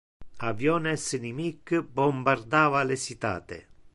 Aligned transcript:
Aviones 0.51 1.03
inimic 1.17 1.75
bombardava 2.01 2.83
le 2.91 3.01
citate. 3.07 3.63